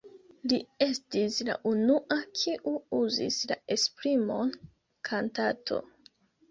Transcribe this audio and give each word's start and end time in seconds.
Li 0.51 0.57
estis 0.85 1.37
la 1.49 1.57
unua, 1.73 2.19
kiu 2.41 2.73
uzis 3.03 3.39
la 3.53 3.61
esprimon 3.79 4.59
„kantato“. 5.13 5.81